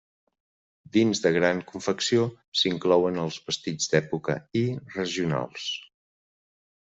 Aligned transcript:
Dins 0.95 1.19
de 1.25 1.31
gran 1.35 1.59
confecció 1.71 2.23
s'inclouen 2.61 3.19
els 3.25 3.37
vestits 3.51 3.93
d'època 3.93 4.39
i 4.63 4.65
regionals. 4.97 5.69